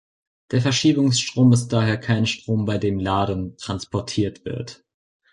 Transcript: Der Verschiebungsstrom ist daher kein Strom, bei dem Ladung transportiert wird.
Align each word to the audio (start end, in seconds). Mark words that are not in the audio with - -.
Der 0.49 0.61
Verschiebungsstrom 0.63 1.53
ist 1.53 1.67
daher 1.67 1.95
kein 1.99 2.25
Strom, 2.25 2.65
bei 2.65 2.79
dem 2.79 2.97
Ladung 2.97 3.55
transportiert 3.57 4.45
wird. 4.45 4.83